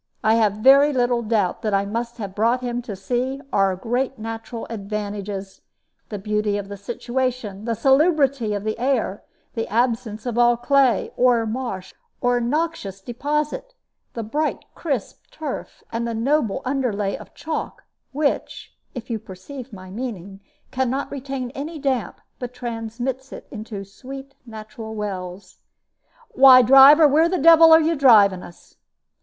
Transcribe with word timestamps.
I 0.23 0.33
have 0.33 0.53
very 0.53 0.91
little 0.91 1.21
doubt 1.21 1.61
that 1.61 1.75
I 1.75 1.85
must 1.85 2.17
have 2.17 2.33
brought 2.33 2.61
him 2.61 2.81
to 2.81 2.95
see 2.95 3.39
our 3.53 3.75
great 3.75 4.17
natural 4.17 4.65
advantages 4.67 5.61
the 6.09 6.17
beauty 6.17 6.57
of 6.57 6.69
the 6.69 6.75
situation, 6.75 7.65
the 7.65 7.75
salubrity 7.75 8.55
of 8.55 8.63
the 8.63 8.79
air, 8.79 9.21
the 9.53 9.67
absence 9.67 10.25
of 10.25 10.39
all 10.39 10.57
clay, 10.57 11.11
or 11.15 11.45
marsh, 11.45 11.93
or 12.19 12.41
noxious 12.41 12.99
deposit, 12.99 13.75
the 14.15 14.23
bright 14.23 14.65
crisp 14.73 15.27
turf, 15.29 15.83
and 15.91 16.07
the 16.07 16.15
noble 16.15 16.63
underlay 16.65 17.15
of 17.15 17.35
chalk, 17.35 17.83
which 18.11 18.75
(if 18.95 19.07
you 19.11 19.19
perceive 19.19 19.71
my 19.71 19.91
meaning) 19.91 20.39
can 20.71 20.89
not 20.89 21.11
retain 21.11 21.51
any 21.51 21.77
damp, 21.77 22.19
but 22.39 22.55
transmits 22.55 23.31
it 23.31 23.47
into 23.51 23.83
sweet 23.83 24.33
natural 24.47 24.95
wells. 24.95 25.59
Why, 26.31 26.63
driver, 26.63 27.07
where 27.07 27.29
the 27.29 27.37
devil 27.37 27.71
are 27.71 27.79
you 27.81 27.95
driving 27.95 28.41
us?" 28.41 28.77